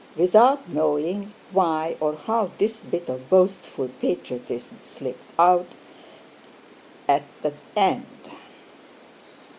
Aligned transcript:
—without 0.15 0.67
knowing 0.67 1.31
why 1.51 1.95
or 1.99 2.15
how 2.15 2.49
this 2.57 2.79
bit 2.79 3.07
of 3.07 3.29
boastful 3.29 3.87
patriotism 3.99 4.79
slipped 4.83 5.29
out 5.37 5.67
at 7.07 7.21
the 7.43 7.53
end. 7.75 8.07